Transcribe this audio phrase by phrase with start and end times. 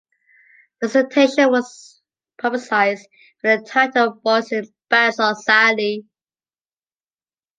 [0.81, 2.01] The dissertation was
[2.41, 3.07] publicized
[3.43, 6.07] with the title “boys in bad society”.